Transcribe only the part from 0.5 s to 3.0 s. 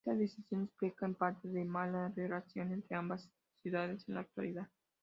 explica en parte la mala relación entre